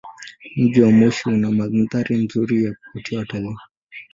[0.55, 3.57] Mji wa Moshi una mandhari nzuri ya kuvutia watalii.